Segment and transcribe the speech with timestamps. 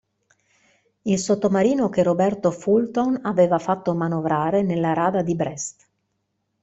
[1.03, 5.87] Il sottomarino che Roberto Fulton aveva fatto manovrare nella rada di Brest.